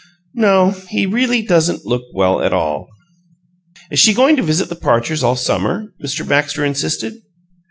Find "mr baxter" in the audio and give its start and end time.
6.03-6.65